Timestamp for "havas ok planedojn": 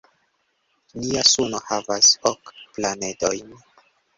1.67-3.57